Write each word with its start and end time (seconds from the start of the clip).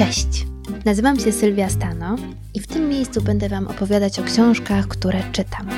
Cześć! 0.00 0.46
Nazywam 0.84 1.20
się 1.20 1.32
Sylwia 1.32 1.68
Stano 1.68 2.16
i 2.54 2.60
w 2.60 2.66
tym 2.66 2.88
miejscu 2.88 3.22
będę 3.22 3.48
Wam 3.48 3.68
opowiadać 3.68 4.18
o 4.18 4.22
książkach, 4.22 4.88
które 4.88 5.22
czytam. 5.32 5.68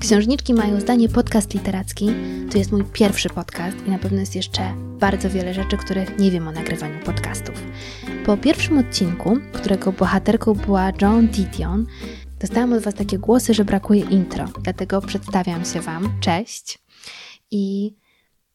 Książniczki 0.00 0.54
mają 0.54 0.80
zdanie 0.80 1.08
podcast 1.08 1.54
literacki. 1.54 2.06
To 2.50 2.58
jest 2.58 2.72
mój 2.72 2.84
pierwszy 2.84 3.28
podcast 3.28 3.76
i 3.86 3.90
na 3.90 3.98
pewno 3.98 4.20
jest 4.20 4.36
jeszcze 4.36 4.74
bardzo 4.76 5.30
wiele 5.30 5.54
rzeczy, 5.54 5.76
których 5.76 6.18
nie 6.18 6.30
wiem 6.30 6.48
o 6.48 6.52
nagrywaniu 6.52 7.04
podcastów. 7.04 7.62
Po 8.26 8.36
pierwszym 8.36 8.78
odcinku, 8.78 9.38
którego 9.52 9.92
bohaterką 9.92 10.54
była 10.54 10.92
Joan 11.02 11.28
Didion, 11.28 11.86
dostałam 12.40 12.72
od 12.72 12.82
Was 12.82 12.94
takie 12.94 13.18
głosy, 13.18 13.54
że 13.54 13.64
brakuje 13.64 14.00
intro. 14.00 14.44
Dlatego 14.62 15.00
przedstawiam 15.00 15.64
się 15.64 15.80
Wam. 15.80 16.12
Cześć! 16.20 16.78
I 17.50 17.94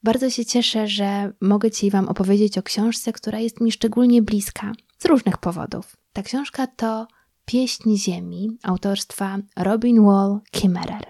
bardzo 0.04 0.30
się 0.30 0.46
cieszę, 0.46 0.88
że 0.88 1.34
mogę 1.42 1.72
Ci 1.72 1.92
Wam 1.92 2.08
opowiedzieć 2.08 2.58
o 2.58 2.64
książce, 2.64 3.14
która 3.14 3.40
jest 3.40 3.62
mi 3.62 3.72
szczególnie 3.72 4.22
bliska 4.22 4.72
z 4.98 5.06
różnych 5.06 5.38
powodów. 5.38 5.98
Ta 6.14 6.24
książka 6.24 6.68
to 6.68 7.08
Pieśń 7.46 7.96
Ziemi 7.96 8.58
autorstwa 8.64 9.38
Robin 9.58 10.06
Wall 10.06 10.40
Kimmerer. 10.52 11.06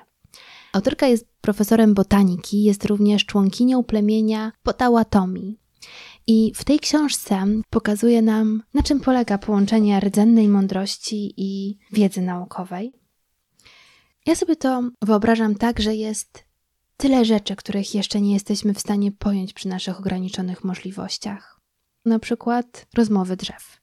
Autorka 0.74 1.08
jest 1.08 1.28
profesorem 1.42 1.94
botaniki, 1.94 2.64
jest 2.64 2.86
również 2.86 3.26
członkinią 3.26 3.84
plemienia 3.84 4.52
Potawatomi. 4.64 5.58
I 6.28 6.52
w 6.56 6.64
tej 6.64 6.80
książce 6.80 7.46
pokazuje 7.70 8.22
nam, 8.22 8.64
na 8.74 8.84
czym 8.84 9.00
polega 9.00 9.38
połączenie 9.38 10.00
rdzennej 10.00 10.48
mądrości 10.48 11.34
i 11.38 11.78
wiedzy 11.92 12.22
naukowej. 12.22 12.94
Ja 14.26 14.36
sobie 14.36 14.56
to 14.56 14.84
wyobrażam 15.02 15.56
tak, 15.56 15.80
że 15.80 15.96
jest 15.96 16.44
tyle 17.02 17.26
rzeczy, 17.26 17.56
których 17.56 17.96
jeszcze 17.96 18.22
nie 18.22 18.34
jesteśmy 18.34 18.74
w 18.74 18.80
stanie 18.80 19.12
pojąć 19.12 19.54
przy 19.54 19.68
naszych 19.68 20.00
ograniczonych 20.00 20.64
możliwościach. 20.64 21.60
Na 22.06 22.20
przykład 22.20 22.88
rozmowy 22.98 23.36
drzew. 23.36 23.82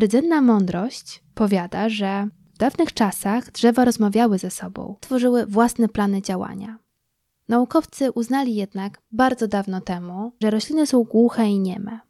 Rdzenna 0.00 0.40
mądrość 0.40 1.22
powiada, 1.34 1.88
że 1.88 2.28
w 2.54 2.58
dawnych 2.58 2.92
czasach 2.92 3.52
drzewa 3.52 3.84
rozmawiały 3.84 4.38
ze 4.38 4.50
sobą, 4.50 4.96
tworzyły 5.00 5.46
własne 5.46 5.88
plany 5.88 6.22
działania. 6.22 6.78
Naukowcy 7.48 8.12
uznali 8.12 8.54
jednak 8.54 9.02
bardzo 9.12 9.48
dawno 9.48 9.80
temu, 9.80 10.32
że 10.42 10.50
rośliny 10.50 10.86
są 10.86 11.04
głuche 11.04 11.46
i 11.46 11.60
nieme. 11.60 12.00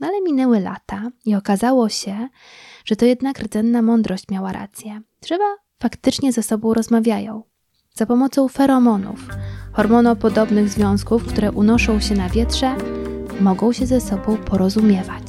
No 0.00 0.06
ale 0.06 0.20
minęły 0.20 0.60
lata 0.60 1.10
i 1.24 1.34
okazało 1.34 1.88
się, 1.88 2.28
że 2.84 2.96
to 2.96 3.04
jednak 3.04 3.38
rdzenna 3.38 3.82
mądrość 3.82 4.24
miała 4.30 4.52
rację. 4.52 5.00
Drzewa 5.20 5.56
faktycznie 5.78 6.32
ze 6.32 6.42
sobą 6.42 6.74
rozmawiają 6.74 7.42
za 7.96 8.06
pomocą 8.06 8.48
feromonów, 8.48 9.28
hormonopodobnych 9.72 10.68
związków, 10.68 11.24
które 11.24 11.52
unoszą 11.52 12.00
się 12.00 12.14
na 12.14 12.28
wietrze, 12.28 12.76
mogą 13.40 13.72
się 13.72 13.86
ze 13.86 14.00
sobą 14.00 14.36
porozumiewać. 14.36 15.22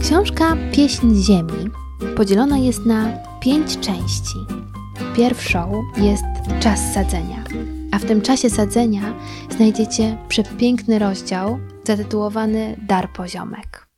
Książka 0.00 0.56
Pieśń 0.72 1.14
Ziemi 1.14 1.70
podzielona 2.16 2.58
jest 2.58 2.86
na 2.86 3.08
pięć 3.40 3.78
części. 3.78 4.38
Pierwszą 5.16 5.82
jest 5.96 6.24
czas 6.60 6.94
sadzenia 6.94 7.35
a 7.96 7.98
w 7.98 8.04
tym 8.04 8.22
czasie 8.22 8.50
sadzenia 8.50 9.14
znajdziecie 9.50 10.18
przepiękny 10.28 10.98
rozdział 10.98 11.58
zatytułowany 11.84 12.80
Dar 12.82 13.12
poziomek. 13.12 13.88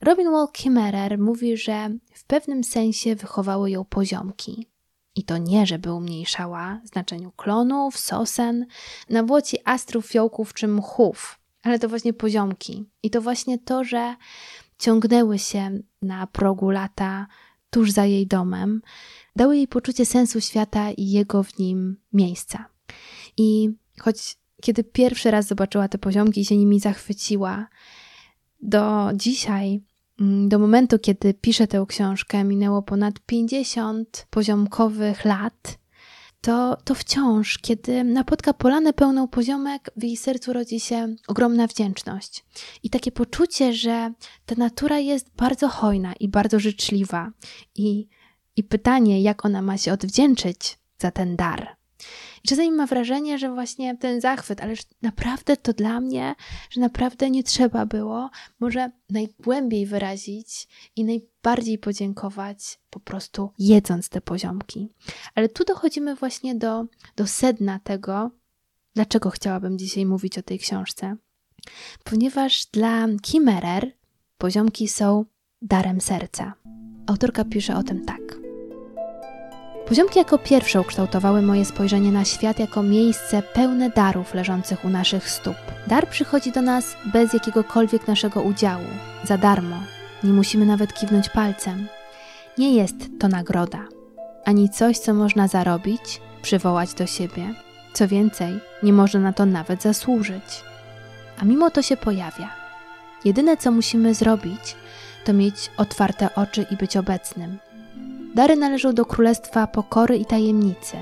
Robin 0.00 0.30
Wall 0.30 0.48
Kimmerer 0.52 1.18
mówi, 1.18 1.56
że 1.56 1.90
w 2.14 2.24
pewnym 2.24 2.64
sensie 2.64 3.16
wychowały 3.16 3.70
ją 3.70 3.84
poziomki. 3.84 4.68
I 5.14 5.24
to 5.24 5.38
nie, 5.38 5.66
żeby 5.66 5.92
umniejszała 5.92 6.80
znaczeniu 6.84 7.32
klonów, 7.36 7.98
sosen, 7.98 8.66
nawłoci 9.10 9.56
astrów, 9.64 10.06
fiołków 10.06 10.54
czy 10.54 10.68
mchów, 10.68 11.38
ale 11.62 11.78
to 11.78 11.88
właśnie 11.88 12.12
poziomki. 12.12 12.84
I 13.02 13.10
to 13.10 13.20
właśnie 13.20 13.58
to, 13.58 13.84
że 13.84 14.16
ciągnęły 14.78 15.38
się 15.38 15.78
na 16.02 16.26
progu 16.26 16.70
lata 16.70 17.26
tuż 17.70 17.90
za 17.90 18.04
jej 18.04 18.26
domem, 18.26 18.82
dały 19.36 19.56
jej 19.56 19.68
poczucie 19.68 20.06
sensu 20.06 20.40
świata 20.40 20.90
i 20.90 21.10
jego 21.10 21.42
w 21.42 21.58
nim 21.58 21.96
miejsca. 22.12 22.74
I 23.36 23.70
choć 24.00 24.36
kiedy 24.62 24.84
pierwszy 24.84 25.30
raz 25.30 25.46
zobaczyła 25.46 25.88
te 25.88 25.98
poziomki 25.98 26.40
i 26.40 26.44
się 26.44 26.56
nimi 26.56 26.80
zachwyciła, 26.80 27.68
do 28.64 29.10
dzisiaj, 29.14 29.80
mm, 30.20 30.48
do 30.48 30.58
momentu, 30.58 30.98
kiedy 30.98 31.34
piszę 31.34 31.66
tę 31.66 31.84
książkę, 31.88 32.44
minęło 32.44 32.82
ponad 32.82 33.14
50 33.26 34.26
poziomkowych 34.30 35.24
lat, 35.24 35.78
to, 36.40 36.76
to 36.84 36.94
wciąż, 36.94 37.58
kiedy 37.58 38.04
napotka 38.04 38.52
polanę 38.52 38.92
pełną 38.92 39.28
poziomek, 39.28 39.90
w 39.96 40.02
jej 40.02 40.16
sercu 40.16 40.52
rodzi 40.52 40.80
się 40.80 41.16
ogromna 41.28 41.66
wdzięczność. 41.66 42.44
I 42.82 42.90
takie 42.90 43.12
poczucie, 43.12 43.72
że 43.72 44.12
ta 44.46 44.54
natura 44.58 44.98
jest 44.98 45.30
bardzo 45.36 45.68
hojna 45.68 46.12
i 46.20 46.28
bardzo 46.28 46.60
życzliwa. 46.60 47.30
I, 47.74 48.08
i 48.56 48.64
pytanie, 48.64 49.22
jak 49.22 49.44
ona 49.44 49.62
ma 49.62 49.78
się 49.78 49.92
odwdzięczyć 49.92 50.78
za 50.98 51.10
ten 51.10 51.36
dar. 51.36 51.76
Czasami 52.46 52.72
ma 52.72 52.86
wrażenie, 52.86 53.38
że 53.38 53.54
właśnie 53.54 53.96
ten 53.96 54.20
zachwyt, 54.20 54.60
ależ 54.60 54.80
naprawdę 55.02 55.56
to 55.56 55.72
dla 55.72 56.00
mnie, 56.00 56.34
że 56.70 56.80
naprawdę 56.80 57.30
nie 57.30 57.42
trzeba 57.42 57.86
było 57.86 58.30
może 58.60 58.90
najgłębiej 59.10 59.86
wyrazić 59.86 60.68
i 60.96 61.04
najbardziej 61.04 61.78
podziękować 61.78 62.80
po 62.90 63.00
prostu 63.00 63.50
jedząc 63.58 64.08
te 64.08 64.20
poziomki. 64.20 64.88
Ale 65.34 65.48
tu 65.48 65.64
dochodzimy 65.64 66.14
właśnie 66.14 66.54
do, 66.54 66.84
do 67.16 67.26
sedna 67.26 67.78
tego, 67.78 68.30
dlaczego 68.94 69.30
chciałabym 69.30 69.78
dzisiaj 69.78 70.06
mówić 70.06 70.38
o 70.38 70.42
tej 70.42 70.58
książce. 70.58 71.16
Ponieważ 72.04 72.66
dla 72.66 73.06
Kimmerer 73.22 73.92
poziomki 74.38 74.88
są 74.88 75.24
darem 75.62 76.00
serca. 76.00 76.54
Autorka 77.06 77.44
pisze 77.44 77.76
o 77.76 77.82
tym 77.82 78.04
tak. 78.04 78.23
Poziomki 79.88 80.18
jako 80.18 80.38
pierwsze 80.38 80.80
ukształtowały 80.80 81.42
moje 81.42 81.64
spojrzenie 81.64 82.12
na 82.12 82.24
świat 82.24 82.58
jako 82.58 82.82
miejsce 82.82 83.42
pełne 83.42 83.90
darów 83.90 84.34
leżących 84.34 84.84
u 84.84 84.88
naszych 84.88 85.30
stóp. 85.30 85.56
Dar 85.86 86.08
przychodzi 86.08 86.52
do 86.52 86.62
nas 86.62 86.96
bez 87.12 87.32
jakiegokolwiek 87.32 88.08
naszego 88.08 88.42
udziału, 88.42 88.84
za 89.24 89.38
darmo. 89.38 89.76
Nie 90.22 90.32
musimy 90.32 90.66
nawet 90.66 90.94
kiwnąć 90.94 91.28
palcem. 91.28 91.86
Nie 92.58 92.74
jest 92.74 92.96
to 93.20 93.28
nagroda, 93.28 93.78
ani 94.44 94.70
coś, 94.70 94.98
co 94.98 95.14
można 95.14 95.48
zarobić, 95.48 96.20
przywołać 96.42 96.94
do 96.94 97.06
siebie. 97.06 97.54
Co 97.92 98.08
więcej, 98.08 98.60
nie 98.82 98.92
można 98.92 99.20
na 99.20 99.32
to 99.32 99.46
nawet 99.46 99.82
zasłużyć. 99.82 100.62
A 101.38 101.44
mimo 101.44 101.70
to 101.70 101.82
się 101.82 101.96
pojawia. 101.96 102.50
Jedyne, 103.24 103.56
co 103.56 103.70
musimy 103.70 104.14
zrobić, 104.14 104.76
to 105.24 105.32
mieć 105.32 105.70
otwarte 105.76 106.34
oczy 106.34 106.66
i 106.70 106.76
być 106.76 106.96
obecnym, 106.96 107.58
Dary 108.34 108.56
należą 108.56 108.94
do 108.94 109.06
królestwa 109.06 109.66
pokory 109.66 110.16
i 110.16 110.26
tajemnicy. 110.26 110.96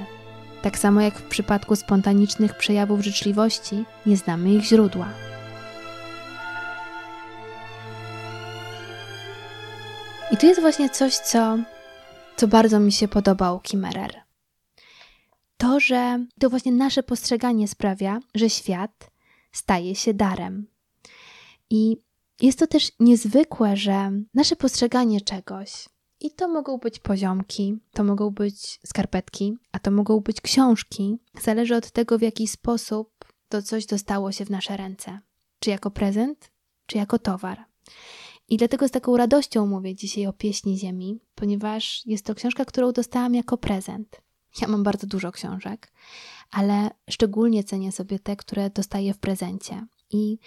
Tak 0.62 0.78
samo 0.78 1.00
jak 1.00 1.14
w 1.14 1.28
przypadku 1.28 1.76
spontanicznych 1.76 2.56
przejawów 2.56 3.00
życzliwości, 3.00 3.84
nie 4.06 4.16
znamy 4.16 4.52
ich 4.52 4.62
źródła. 4.62 5.08
I 10.32 10.36
tu 10.36 10.46
jest 10.46 10.60
właśnie 10.60 10.90
coś, 10.90 11.16
co, 11.16 11.58
co 12.36 12.48
bardzo 12.48 12.80
mi 12.80 12.92
się 12.92 13.08
podoba 13.08 13.52
u 13.52 13.60
Kimmerer. 13.60 14.14
To, 15.56 15.80
że 15.80 16.26
to 16.40 16.50
właśnie 16.50 16.72
nasze 16.72 17.02
postrzeganie 17.02 17.68
sprawia, 17.68 18.20
że 18.34 18.50
świat 18.50 19.10
staje 19.52 19.94
się 19.94 20.14
darem. 20.14 20.66
I 21.70 21.96
jest 22.40 22.58
to 22.58 22.66
też 22.66 22.92
niezwykłe, 23.00 23.76
że 23.76 24.12
nasze 24.34 24.56
postrzeganie 24.56 25.20
czegoś, 25.20 25.88
i 26.22 26.30
to 26.30 26.48
mogą 26.48 26.78
być 26.78 26.98
poziomki, 26.98 27.78
to 27.92 28.04
mogą 28.04 28.30
być 28.30 28.80
skarpetki, 28.86 29.56
a 29.72 29.78
to 29.78 29.90
mogą 29.90 30.20
być 30.20 30.40
książki. 30.40 31.18
Zależy 31.40 31.76
od 31.76 31.90
tego, 31.90 32.18
w 32.18 32.22
jaki 32.22 32.48
sposób 32.48 33.24
to 33.48 33.62
coś 33.62 33.86
dostało 33.86 34.32
się 34.32 34.44
w 34.44 34.50
nasze 34.50 34.76
ręce. 34.76 35.20
Czy 35.58 35.70
jako 35.70 35.90
prezent, 35.90 36.50
czy 36.86 36.98
jako 36.98 37.18
towar. 37.18 37.64
I 38.48 38.56
dlatego 38.56 38.88
z 38.88 38.90
taką 38.90 39.16
radością 39.16 39.66
mówię 39.66 39.94
dzisiaj 39.94 40.26
o 40.26 40.32
pieśni 40.32 40.78
ziemi, 40.78 41.20
ponieważ 41.34 42.06
jest 42.06 42.26
to 42.26 42.34
książka, 42.34 42.64
którą 42.64 42.92
dostałam 42.92 43.34
jako 43.34 43.58
prezent. 43.58 44.22
Ja 44.60 44.68
mam 44.68 44.82
bardzo 44.82 45.06
dużo 45.06 45.32
książek, 45.32 45.92
ale 46.50 46.90
szczególnie 47.10 47.64
cenię 47.64 47.92
sobie 47.92 48.18
te, 48.18 48.36
które 48.36 48.70
dostaję 48.70 49.14
w 49.14 49.18
prezencie. 49.18 49.86
I 50.10 50.38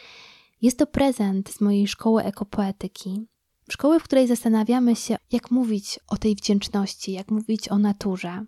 jest 0.61 0.79
to 0.79 0.87
prezent 0.87 1.49
z 1.49 1.61
mojej 1.61 1.87
szkoły 1.87 2.23
ekopoetyki, 2.23 3.25
Szkoły, 3.71 3.99
w 3.99 4.03
której 4.03 4.27
zastanawiamy 4.27 4.95
się, 4.95 5.15
jak 5.31 5.51
mówić 5.51 5.99
o 6.07 6.17
tej 6.17 6.35
wdzięczności, 6.35 7.11
jak 7.11 7.31
mówić 7.31 7.69
o 7.69 7.77
naturze 7.77 8.45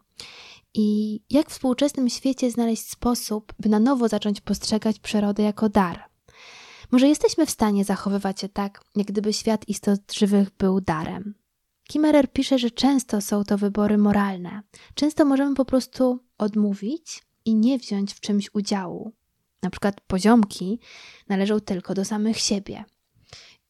i 0.74 1.20
jak 1.30 1.50
w 1.50 1.54
współczesnym 1.54 2.10
świecie 2.10 2.52
znaleźć 2.52 2.90
sposób, 2.90 3.54
by 3.60 3.70
na 3.70 3.80
nowo 3.80 4.08
zacząć 4.08 4.42
postrzegać 4.42 5.00
przyrodę 5.00 5.44
jako 5.44 5.70
dar. 5.70 6.04
Może 6.92 7.08
jesteśmy 7.08 7.46
w 7.46 7.52
stanie 7.52 7.86
zachowywać 7.86 8.42
się 8.42 8.50
tak, 8.50 8.82
jak 8.96 9.08
gdyby 9.08 9.34
świat 9.34 9.70
istot 9.70 10.14
żywych 10.14 10.50
był 10.58 10.82
darem. 10.82 11.36
Kimmerer 11.84 12.32
pisze, 12.32 12.60
że 12.60 12.72
często 12.72 13.22
są 13.22 13.44
to 13.44 13.58
wybory 13.58 13.98
moralne. 13.98 14.62
Często 14.94 15.26
możemy 15.26 15.56
po 15.56 15.66
prostu 15.66 16.20
odmówić 16.38 17.24
i 17.46 17.56
nie 17.56 17.78
wziąć 17.78 18.14
w 18.14 18.20
czymś 18.20 18.50
udziału. 18.54 19.14
Na 19.64 19.70
przykład 19.70 20.02
poziomki 20.02 20.80
należą 21.28 21.60
tylko 21.60 21.94
do 21.94 22.06
samych 22.06 22.40
siebie. 22.40 22.86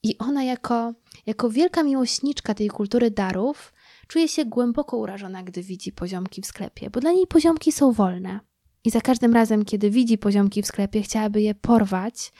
I 0.07 0.17
ona, 0.17 0.43
jako, 0.43 0.93
jako 1.25 1.49
wielka 1.49 1.83
miłośniczka 1.83 2.53
tej 2.53 2.67
kultury 2.67 3.11
darów, 3.11 3.73
czuje 4.07 4.27
się 4.27 4.45
głęboko 4.45 4.97
urażona, 4.97 5.43
gdy 5.43 5.63
widzi 5.63 5.91
poziomki 5.91 6.41
w 6.41 6.45
sklepie, 6.45 6.89
bo 6.89 6.99
dla 6.99 7.11
niej 7.11 7.27
poziomki 7.27 7.71
są 7.71 7.91
wolne. 7.91 8.39
I 8.83 8.89
za 8.89 9.01
każdym 9.01 9.33
razem, 9.33 9.65
kiedy 9.65 9.89
widzi 9.89 10.17
poziomki 10.17 10.61
w 10.61 10.67
sklepie, 10.67 11.01
chciałaby 11.01 11.41
je 11.41 11.55
porwać 11.55 12.31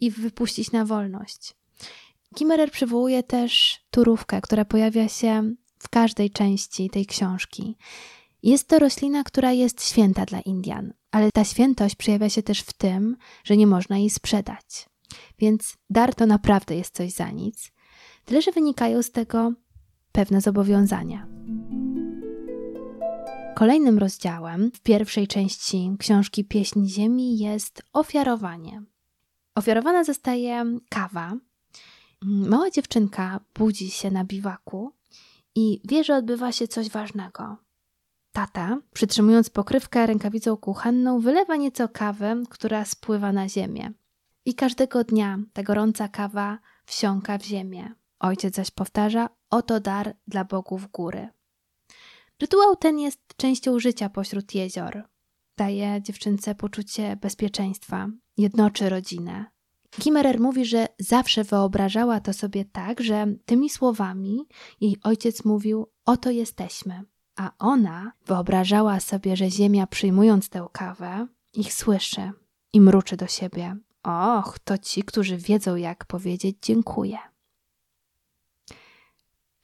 i 0.00 0.10
wypuścić 0.10 0.72
na 0.72 0.84
wolność. 0.84 1.54
Kimmerer 2.34 2.70
przywołuje 2.70 3.22
też 3.22 3.80
turówkę, 3.90 4.40
która 4.40 4.64
pojawia 4.64 5.08
się 5.08 5.54
w 5.78 5.88
każdej 5.88 6.30
części 6.30 6.90
tej 6.90 7.06
książki. 7.06 7.76
Jest 8.42 8.68
to 8.68 8.78
roślina, 8.78 9.24
która 9.24 9.52
jest 9.52 9.88
święta 9.88 10.24
dla 10.24 10.40
Indian, 10.40 10.92
ale 11.10 11.30
ta 11.34 11.44
świętość 11.44 11.94
przejawia 11.94 12.28
się 12.28 12.42
też 12.42 12.60
w 12.60 12.72
tym, 12.72 13.16
że 13.44 13.56
nie 13.56 13.66
można 13.66 13.98
jej 13.98 14.10
sprzedać. 14.10 14.88
Więc 15.38 15.76
dar 15.90 16.14
to 16.14 16.26
naprawdę 16.26 16.76
jest 16.76 16.94
coś 16.94 17.12
za 17.12 17.30
nic, 17.30 17.72
tyle 18.24 18.42
że 18.42 18.52
wynikają 18.52 19.02
z 19.02 19.10
tego 19.10 19.52
pewne 20.12 20.40
zobowiązania. 20.40 21.26
Kolejnym 23.56 23.98
rozdziałem 23.98 24.70
w 24.70 24.80
pierwszej 24.80 25.28
części 25.28 25.90
książki 25.98 26.44
Pieśń 26.44 26.86
Ziemi 26.86 27.38
jest 27.38 27.82
ofiarowanie. 27.92 28.82
Ofiarowana 29.54 30.04
zostaje 30.04 30.64
kawa. 30.88 31.36
Mała 32.22 32.70
dziewczynka 32.70 33.40
budzi 33.54 33.90
się 33.90 34.10
na 34.10 34.24
biwaku 34.24 34.92
i 35.54 35.80
wie, 35.84 36.04
że 36.04 36.16
odbywa 36.16 36.52
się 36.52 36.68
coś 36.68 36.88
ważnego. 36.88 37.56
Tata, 38.32 38.78
przytrzymując 38.92 39.50
pokrywkę 39.50 40.06
rękawicą 40.06 40.56
kuchenną, 40.56 41.20
wylewa 41.20 41.56
nieco 41.56 41.88
kawy, 41.88 42.42
która 42.50 42.84
spływa 42.84 43.32
na 43.32 43.48
ziemię. 43.48 43.92
I 44.46 44.54
każdego 44.54 45.04
dnia 45.04 45.38
ta 45.52 45.62
gorąca 45.62 46.08
kawa 46.08 46.58
wsiąka 46.84 47.38
w 47.38 47.44
ziemię. 47.44 47.94
Ojciec 48.18 48.54
zaś 48.54 48.70
powtarza: 48.70 49.28
Oto 49.50 49.80
dar 49.80 50.16
dla 50.26 50.44
bogów 50.44 50.90
góry. 50.90 51.28
Rytuał 52.40 52.76
ten 52.76 52.98
jest 52.98 53.20
częścią 53.36 53.78
życia 53.78 54.08
pośród 54.08 54.54
jezior. 54.54 55.04
Daje 55.56 56.02
dziewczynce 56.02 56.54
poczucie 56.54 57.16
bezpieczeństwa, 57.16 58.08
jednoczy 58.36 58.88
rodzinę. 58.88 59.44
Kimmerer 59.90 60.40
mówi, 60.40 60.64
że 60.64 60.88
zawsze 60.98 61.44
wyobrażała 61.44 62.20
to 62.20 62.32
sobie 62.32 62.64
tak, 62.64 63.00
że 63.00 63.26
tymi 63.44 63.70
słowami 63.70 64.46
jej 64.80 64.96
ojciec 65.02 65.44
mówił: 65.44 65.86
Oto 66.04 66.30
jesteśmy. 66.30 67.02
A 67.36 67.50
ona 67.58 68.12
wyobrażała 68.26 69.00
sobie, 69.00 69.36
że 69.36 69.50
ziemia 69.50 69.86
przyjmując 69.86 70.48
tę 70.48 70.66
kawę, 70.72 71.26
ich 71.54 71.74
słyszy 71.74 72.32
i 72.72 72.80
mruczy 72.80 73.16
do 73.16 73.26
siebie: 73.26 73.76
Och, 74.06 74.58
to 74.58 74.78
ci, 74.78 75.02
którzy 75.02 75.36
wiedzą, 75.36 75.76
jak 75.76 76.04
powiedzieć 76.04 76.56
dziękuję. 76.62 77.18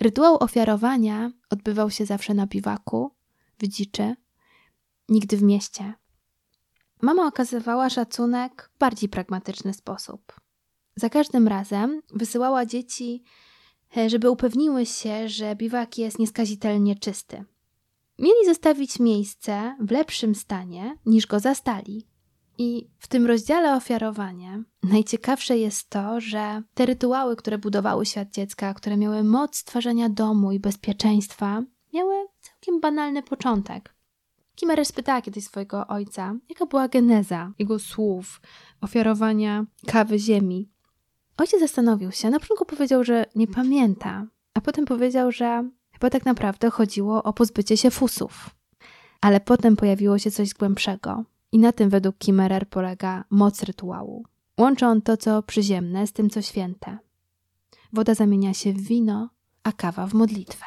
Rytuał 0.00 0.36
ofiarowania 0.36 1.30
odbywał 1.50 1.90
się 1.90 2.06
zawsze 2.06 2.34
na 2.34 2.46
biwaku, 2.46 3.14
w 3.58 3.66
dziczy, 3.66 4.16
nigdy 5.08 5.36
w 5.36 5.42
mieście. 5.42 5.94
Mama 7.02 7.26
okazywała 7.26 7.90
szacunek 7.90 8.70
w 8.74 8.78
bardziej 8.78 9.08
pragmatyczny 9.08 9.74
sposób. 9.74 10.40
Za 10.96 11.08
każdym 11.08 11.48
razem 11.48 12.02
wysyłała 12.10 12.66
dzieci, 12.66 13.22
e, 13.96 14.10
żeby 14.10 14.30
upewniły 14.30 14.86
się, 14.86 15.28
że 15.28 15.56
biwak 15.56 15.98
jest 15.98 16.18
nieskazitelnie 16.18 16.96
czysty. 16.96 17.44
Mieli 18.18 18.46
zostawić 18.46 18.98
miejsce 18.98 19.76
w 19.80 19.90
lepszym 19.90 20.34
stanie 20.34 20.98
niż 21.06 21.26
go 21.26 21.40
zastali. 21.40 22.11
I 22.62 22.90
w 22.98 23.08
tym 23.08 23.26
rozdziale 23.26 23.76
ofiarowanie 23.76 24.62
najciekawsze 24.82 25.58
jest 25.58 25.90
to, 25.90 26.20
że 26.20 26.62
te 26.74 26.86
rytuały, 26.86 27.36
które 27.36 27.58
budowały 27.58 28.06
świat 28.06 28.30
dziecka, 28.30 28.74
które 28.74 28.96
miały 28.96 29.24
moc 29.24 29.56
stwarzania 29.56 30.08
domu 30.08 30.52
i 30.52 30.60
bezpieczeństwa, 30.60 31.62
miały 31.94 32.14
całkiem 32.40 32.80
banalny 32.80 33.22
początek. 33.22 33.94
Kimmerer 34.54 34.86
spytała 34.86 35.22
kiedyś 35.22 35.44
swojego 35.44 35.86
ojca, 35.86 36.34
jaka 36.48 36.66
była 36.66 36.88
geneza 36.88 37.52
jego 37.58 37.78
słów, 37.78 38.40
ofiarowania 38.80 39.64
kawy 39.86 40.18
ziemi. 40.18 40.68
Ojciec 41.36 41.60
zastanowił 41.60 42.12
się, 42.12 42.30
na 42.30 42.40
początku 42.40 42.64
powiedział, 42.64 43.04
że 43.04 43.26
nie 43.34 43.46
pamięta, 43.46 44.26
a 44.54 44.60
potem 44.60 44.84
powiedział, 44.84 45.32
że 45.32 45.70
chyba 45.92 46.10
tak 46.10 46.24
naprawdę 46.24 46.70
chodziło 46.70 47.22
o 47.22 47.32
pozbycie 47.32 47.76
się 47.76 47.90
fusów. 47.90 48.50
Ale 49.20 49.40
potem 49.40 49.76
pojawiło 49.76 50.18
się 50.18 50.30
coś 50.30 50.54
głębszego. 50.54 51.24
I 51.52 51.58
na 51.58 51.72
tym 51.72 51.90
według 51.90 52.18
Kimmerer 52.18 52.68
polega 52.68 53.24
moc 53.30 53.62
rytuału. 53.62 54.24
Łączy 54.60 54.86
on 54.86 55.02
to, 55.02 55.16
co 55.16 55.42
przyziemne, 55.42 56.06
z 56.06 56.12
tym, 56.12 56.30
co 56.30 56.42
święte. 56.42 56.98
Woda 57.92 58.14
zamienia 58.14 58.54
się 58.54 58.72
w 58.72 58.80
wino, 58.80 59.28
a 59.62 59.72
kawa 59.72 60.06
w 60.06 60.14
modlitwę. 60.14 60.64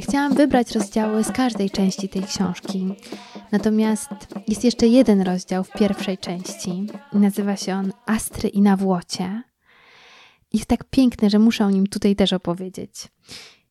Chciałam 0.00 0.34
wybrać 0.34 0.72
rozdziały 0.74 1.24
z 1.24 1.32
każdej 1.32 1.70
części 1.70 2.08
tej 2.08 2.22
książki, 2.22 2.94
Natomiast 3.52 4.08
jest 4.52 4.64
jeszcze 4.64 4.86
jeden 4.86 5.20
rozdział 5.20 5.64
w 5.64 5.70
pierwszej 5.70 6.18
części. 6.18 6.86
Nazywa 7.12 7.56
się 7.56 7.74
on 7.74 7.92
Astry 8.06 8.48
i 8.48 8.62
na 8.62 8.76
Włocie. 8.76 9.42
Jest 10.52 10.66
tak 10.66 10.84
piękny, 10.84 11.30
że 11.30 11.38
muszę 11.38 11.66
o 11.66 11.70
nim 11.70 11.86
tutaj 11.86 12.16
też 12.16 12.32
opowiedzieć. 12.32 13.08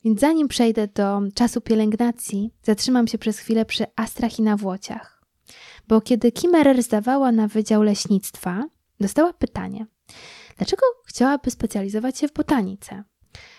Więc 0.04 0.20
zanim 0.20 0.48
przejdę 0.48 0.88
do 0.88 1.22
czasu 1.36 1.62
pielęgnacji, 1.62 2.52
zatrzymam 2.64 3.08
się 3.08 3.18
przez 3.18 3.40
chwilę 3.40 3.66
przy 3.66 3.86
astrach 3.96 4.40
i 4.40 4.42
nawłociach. 4.42 5.24
Bo 5.88 6.02
kiedy 6.02 6.32
Kimmerer 6.32 6.84
zdawała 6.84 7.32
na 7.32 7.48
Wydział 7.48 7.84
Leśnictwa, 7.84 8.64
dostała 9.00 9.34
pytanie, 9.34 9.86
dlaczego 10.58 10.84
chciałaby 11.06 11.52
specjalizować 11.52 12.18
się 12.18 12.28
w 12.28 12.34
botanice? 12.34 13.04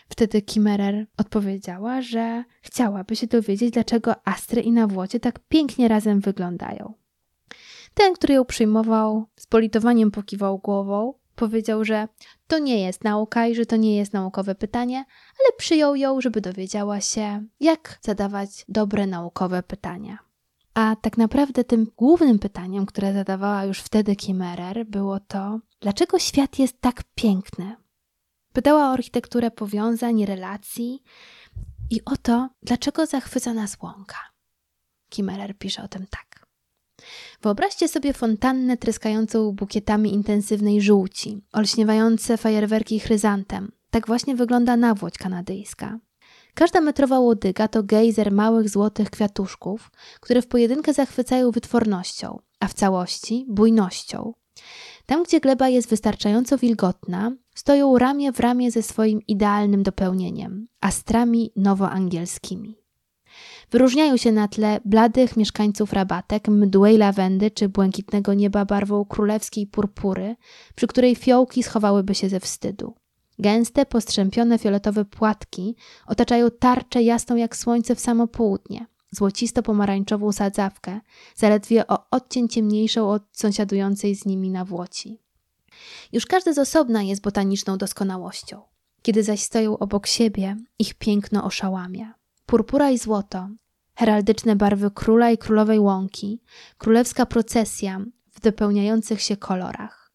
Wtedy 0.08 0.42
Kimmerer 0.42 1.06
odpowiedziała, 1.16 2.02
że 2.02 2.44
chciałaby 2.62 3.16
się 3.16 3.26
dowiedzieć, 3.26 3.70
dlaczego 3.70 4.14
Astry 4.28 4.62
i 4.62 4.72
Nawłocie 4.72 5.20
tak 5.20 5.38
pięknie 5.48 5.88
razem 5.88 6.20
wyglądają. 6.20 7.01
Ten, 7.94 8.14
który 8.14 8.34
ją 8.34 8.44
przyjmował, 8.44 9.26
z 9.36 9.46
politowaniem 9.46 10.10
pokiwał 10.10 10.58
głową, 10.58 11.14
powiedział, 11.34 11.84
że 11.84 12.08
to 12.46 12.58
nie 12.58 12.82
jest 12.82 13.04
nauka 13.04 13.46
i 13.46 13.54
że 13.54 13.66
to 13.66 13.76
nie 13.76 13.96
jest 13.96 14.12
naukowe 14.12 14.54
pytanie, 14.54 14.96
ale 15.40 15.56
przyjął 15.56 15.96
ją, 15.96 16.20
żeby 16.20 16.40
dowiedziała 16.40 17.00
się, 17.00 17.44
jak 17.60 17.98
zadawać 18.00 18.64
dobre 18.68 19.06
naukowe 19.06 19.62
pytania. 19.62 20.18
A 20.74 20.96
tak 20.96 21.18
naprawdę 21.18 21.64
tym 21.64 21.86
głównym 21.96 22.38
pytaniem, 22.38 22.86
które 22.86 23.12
zadawała 23.12 23.64
już 23.64 23.78
wtedy 23.78 24.16
Kimmerer, 24.16 24.86
było 24.86 25.20
to, 25.20 25.60
dlaczego 25.80 26.18
świat 26.18 26.58
jest 26.58 26.80
tak 26.80 27.02
piękny? 27.14 27.76
Pytała 28.52 28.88
o 28.88 28.92
architekturę 28.92 29.50
powiązań, 29.50 30.26
relacji 30.26 31.02
i 31.90 32.04
o 32.04 32.16
to, 32.16 32.48
dlaczego 32.62 33.06
zachwyca 33.06 33.54
nas 33.54 33.76
łąka. 33.82 34.18
Kimmerer 35.08 35.58
pisze 35.58 35.82
o 35.82 35.88
tym 35.88 36.06
tak. 36.10 36.31
Wyobraźcie 37.42 37.88
sobie 37.88 38.12
fontannę 38.12 38.76
tryskającą 38.76 39.52
bukietami 39.52 40.14
intensywnej 40.14 40.80
żółci, 40.80 41.42
olśniewające 41.52 42.36
fajerwerki 42.36 43.00
chryzantem. 43.00 43.72
Tak 43.90 44.06
właśnie 44.06 44.36
wygląda 44.36 44.76
nawłoć 44.76 45.18
kanadyjska. 45.18 45.98
Każda 46.54 46.80
metrowa 46.80 47.18
łodyga 47.18 47.68
to 47.68 47.82
gejzer 47.82 48.32
małych 48.32 48.68
złotych 48.68 49.10
kwiatuszków, 49.10 49.90
które 50.20 50.42
w 50.42 50.46
pojedynkę 50.46 50.92
zachwycają 50.92 51.50
wytwornością, 51.50 52.38
a 52.60 52.68
w 52.68 52.74
całości 52.74 53.46
bujnością. 53.48 54.32
Tam, 55.06 55.22
gdzie 55.22 55.40
gleba 55.40 55.68
jest 55.68 55.88
wystarczająco 55.88 56.58
wilgotna, 56.58 57.36
stoją 57.54 57.98
ramię 57.98 58.32
w 58.32 58.40
ramię 58.40 58.70
ze 58.70 58.82
swoim 58.82 59.20
idealnym 59.28 59.82
dopełnieniem 59.82 60.66
astrami 60.80 61.52
nowoangielskimi. 61.56 62.81
Wyróżniają 63.72 64.16
się 64.16 64.32
na 64.32 64.48
tle 64.48 64.80
bladych 64.84 65.36
mieszkańców 65.36 65.92
rabatek, 65.92 66.48
mdłej 66.48 66.98
lawendy 66.98 67.50
czy 67.50 67.68
błękitnego 67.68 68.34
nieba 68.34 68.64
barwą 68.64 69.04
królewskiej 69.04 69.66
purpury, 69.66 70.36
przy 70.74 70.86
której 70.86 71.16
fiołki 71.16 71.62
schowałyby 71.62 72.14
się 72.14 72.28
ze 72.28 72.40
wstydu. 72.40 72.94
Gęste, 73.38 73.86
postrzępione 73.86 74.58
fioletowe 74.58 75.04
płatki 75.04 75.76
otaczają 76.06 76.50
tarczę 76.50 77.02
jasną 77.02 77.36
jak 77.36 77.56
słońce 77.56 77.94
w 77.94 78.00
samo 78.00 78.26
południe, 78.26 78.86
złocisto-pomarańczową 79.12 80.32
sadzawkę, 80.32 81.00
zaledwie 81.34 81.86
o 81.86 82.10
odcień 82.10 82.48
ciemniejszą 82.48 83.10
od 83.10 83.22
sąsiadującej 83.32 84.14
z 84.14 84.26
nimi 84.26 84.50
nawłoci. 84.50 85.20
Już 86.12 86.26
każdy 86.26 86.54
z 86.54 86.58
osobna 86.58 87.02
jest 87.02 87.22
botaniczną 87.22 87.78
doskonałością. 87.78 88.60
Kiedy 89.02 89.22
zaś 89.22 89.40
stoją 89.40 89.78
obok 89.78 90.06
siebie, 90.06 90.56
ich 90.78 90.94
piękno 90.94 91.44
oszałamia. 91.44 92.14
purpura 92.46 92.90
i 92.90 92.98
złoto, 92.98 93.48
heraldyczne 94.02 94.56
barwy 94.56 94.90
króla 94.90 95.30
i 95.30 95.38
królowej 95.38 95.78
łąki, 95.78 96.40
królewska 96.78 97.26
procesja 97.26 98.00
w 98.30 98.40
dopełniających 98.40 99.20
się 99.20 99.36
kolorach. 99.36 100.12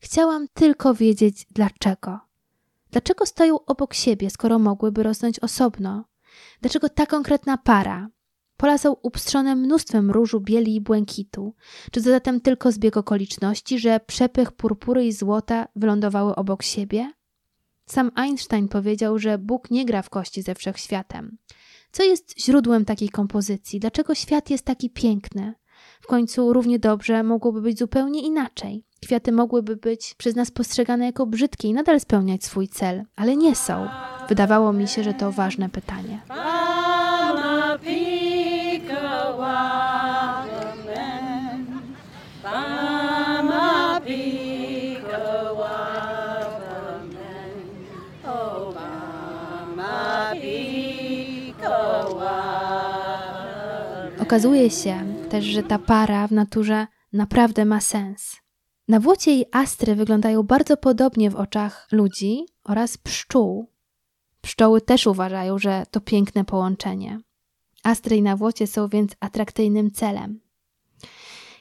Chciałam 0.00 0.48
tylko 0.54 0.94
wiedzieć 0.94 1.46
dlaczego. 1.50 2.20
Dlaczego 2.90 3.26
stoją 3.26 3.64
obok 3.64 3.94
siebie, 3.94 4.30
skoro 4.30 4.58
mogłyby 4.58 5.02
rosnąć 5.02 5.38
osobno? 5.38 6.04
Dlaczego 6.60 6.88
ta 6.88 7.06
konkretna 7.06 7.58
para? 7.58 8.08
Pola 8.56 8.78
są 8.78 8.92
upstrzone 8.92 9.56
mnóstwem 9.56 10.10
różu, 10.10 10.40
bieli 10.40 10.74
i 10.74 10.80
błękitu. 10.80 11.54
Czy 11.84 12.02
to 12.02 12.10
zatem 12.10 12.40
tylko 12.40 12.72
zbieg 12.72 12.96
okoliczności, 12.96 13.78
że 13.78 14.00
przepych 14.00 14.52
purpury 14.52 15.06
i 15.06 15.12
złota 15.12 15.68
wylądowały 15.76 16.34
obok 16.34 16.62
siebie? 16.62 17.12
Sam 17.86 18.10
Einstein 18.14 18.68
powiedział, 18.68 19.18
że 19.18 19.38
Bóg 19.38 19.70
nie 19.70 19.84
gra 19.84 20.02
w 20.02 20.10
kości 20.10 20.42
ze 20.42 20.54
wszechświatem. 20.54 21.38
Co 21.94 22.02
jest 22.02 22.40
źródłem 22.40 22.84
takiej 22.84 23.08
kompozycji? 23.08 23.80
Dlaczego 23.80 24.14
świat 24.14 24.50
jest 24.50 24.64
taki 24.64 24.90
piękny? 24.90 25.54
W 26.00 26.06
końcu 26.06 26.52
równie 26.52 26.78
dobrze 26.78 27.22
mogłoby 27.22 27.60
być 27.60 27.78
zupełnie 27.78 28.22
inaczej. 28.22 28.84
Kwiaty 29.02 29.32
mogłyby 29.32 29.76
być 29.76 30.14
przez 30.18 30.36
nas 30.36 30.50
postrzegane 30.50 31.06
jako 31.06 31.26
brzydkie 31.26 31.68
i 31.68 31.72
nadal 31.72 32.00
spełniać 32.00 32.44
swój 32.44 32.68
cel, 32.68 33.04
ale 33.16 33.36
nie 33.36 33.54
są. 33.54 33.88
Wydawało 34.28 34.72
mi 34.72 34.88
się, 34.88 35.02
że 35.02 35.14
to 35.14 35.32
ważne 35.32 35.68
pytanie. 35.68 36.20
Okazuje 54.24 54.70
się 54.70 55.14
też, 55.30 55.44
że 55.44 55.62
ta 55.62 55.78
para 55.78 56.28
w 56.28 56.32
naturze 56.32 56.86
naprawdę 57.12 57.64
ma 57.64 57.80
sens. 57.80 58.36
Nawłocie 58.88 59.34
i 59.34 59.44
astry 59.52 59.94
wyglądają 59.94 60.42
bardzo 60.42 60.76
podobnie 60.76 61.30
w 61.30 61.36
oczach 61.36 61.88
ludzi 61.92 62.46
oraz 62.64 62.98
pszczół. 62.98 63.70
Pszczoły 64.40 64.80
też 64.80 65.06
uważają, 65.06 65.58
że 65.58 65.86
to 65.90 66.00
piękne 66.00 66.44
połączenie. 66.44 67.20
Astry 67.82 68.16
i 68.16 68.22
nawłocie 68.22 68.66
są 68.66 68.88
więc 68.88 69.12
atrakcyjnym 69.20 69.90
celem. 69.90 70.40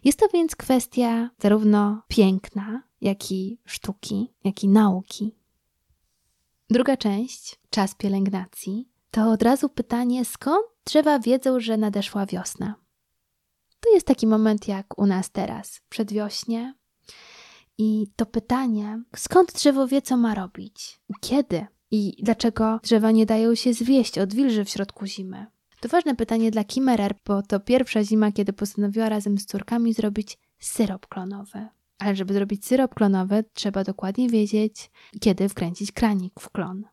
Jest 0.04 0.20
to 0.20 0.28
więc 0.34 0.56
kwestia 0.56 1.30
zarówno 1.40 2.02
piękna, 2.08 2.84
jak 3.02 3.32
i 3.32 3.60
sztuki, 3.66 4.34
jak 4.44 4.64
i 4.64 4.68
nauki. 4.68 5.36
Druga 6.70 6.98
część, 6.98 7.60
czas 7.70 7.96
pielęgnacji, 7.96 8.93
to 9.14 9.32
od 9.32 9.44
razu 9.44 9.70
pytanie, 9.70 10.26
skąd 10.26 10.66
drzewa 10.86 11.20
wiedzą, 11.20 11.60
że 11.60 11.78
nadeszła 11.78 12.26
wiosna? 12.26 12.76
To 13.80 13.94
jest 13.94 14.08
taki 14.08 14.28
moment 14.28 14.68
jak 14.68 15.00
u 15.00 15.06
nas 15.06 15.32
teraz, 15.32 15.82
przedwiośnie. 15.90 16.74
I 17.78 18.08
to 18.16 18.26
pytanie, 18.26 19.04
skąd 19.16 19.54
drzewo 19.54 19.88
wie, 19.88 20.02
co 20.02 20.18
ma 20.18 20.36
robić? 20.36 21.00
Kiedy? 21.22 21.66
I 21.92 22.16
dlaczego 22.24 22.80
drzewa 22.84 23.12
nie 23.12 23.26
dają 23.26 23.56
się 23.56 23.74
zwieść 23.74 24.20
od 24.20 24.34
wilży 24.34 24.66
w 24.66 24.70
środku 24.70 25.06
zimy? 25.06 25.46
To 25.80 25.90
ważne 25.90 26.16
pytanie 26.16 26.52
dla 26.52 26.64
Kimmerer, 26.64 27.16
bo 27.26 27.42
to 27.42 27.60
pierwsza 27.60 28.04
zima, 28.04 28.32
kiedy 28.32 28.54
postanowiła 28.54 29.10
razem 29.10 29.38
z 29.38 29.46
córkami 29.46 29.94
zrobić 29.94 30.38
syrop 30.60 31.08
klonowy. 31.08 31.68
Ale 32.00 32.16
żeby 32.16 32.34
zrobić 32.34 32.66
syrop 32.66 32.96
klonowy, 32.96 33.44
trzeba 33.54 33.84
dokładnie 33.84 34.30
wiedzieć, 34.30 34.92
kiedy 35.20 35.50
wkręcić 35.50 35.92
kranik 35.92 36.40
w 36.40 36.50
klon. 36.50 36.84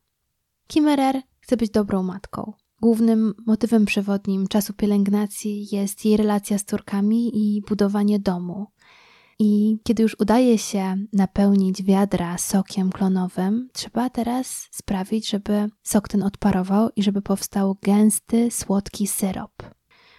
Kimmerer 0.67 1.23
chce 1.51 1.57
być 1.57 1.71
dobrą 1.71 2.03
matką. 2.03 2.53
Głównym 2.81 3.35
motywem 3.47 3.85
przewodnim 3.85 4.49
czasu 4.49 4.73
pielęgnacji 4.73 5.67
jest 5.73 6.05
jej 6.05 6.17
relacja 6.17 6.59
z 6.59 6.65
córkami 6.65 7.31
i 7.35 7.63
budowanie 7.69 8.19
domu. 8.19 8.67
I 9.39 9.79
kiedy 9.85 10.03
już 10.03 10.17
udaje 10.21 10.59
się 10.59 10.97
napełnić 11.13 11.83
wiadra 11.83 12.39
sokiem 12.39 12.91
klonowym, 12.91 13.69
trzeba 13.73 14.11
teraz 14.11 14.69
sprawić, 14.71 15.31
żeby 15.31 15.71
sok 15.83 16.09
ten 16.09 16.23
odparował 16.23 16.89
i 16.97 17.03
żeby 17.03 17.23
powstał 17.23 17.77
gęsty, 17.83 18.51
słodki 18.51 19.07
syrop. 19.07 19.53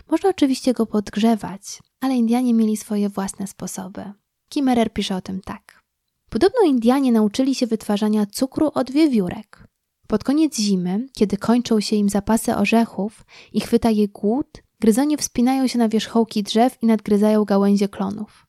Można 0.09 0.29
oczywiście 0.29 0.73
go 0.73 0.85
podgrzewać, 0.85 1.79
ale 2.01 2.15
Indianie 2.15 2.53
mieli 2.53 2.77
swoje 2.77 3.09
własne 3.09 3.47
sposoby. 3.47 4.13
Kimmerer 4.49 4.93
pisze 4.93 5.15
o 5.15 5.21
tym 5.21 5.41
tak. 5.41 5.83
Podobno 6.29 6.61
Indianie 6.65 7.11
nauczyli 7.11 7.55
się 7.55 7.67
wytwarzania 7.67 8.25
cukru 8.25 8.71
od 8.73 8.91
wiewiórek. 8.91 9.70
Pod 10.11 10.23
koniec 10.23 10.57
zimy, 10.59 11.07
kiedy 11.13 11.37
kończą 11.37 11.79
się 11.79 11.95
im 11.95 12.09
zapasy 12.09 12.55
orzechów 12.55 13.25
i 13.53 13.61
chwyta 13.61 13.89
je 13.89 14.07
głód, 14.07 14.63
gryzonie 14.79 15.17
wspinają 15.17 15.67
się 15.67 15.79
na 15.79 15.89
wierzchołki 15.89 16.43
drzew 16.43 16.77
i 16.81 16.85
nadgryzają 16.85 17.45
gałęzie 17.45 17.87
klonów. 17.89 18.47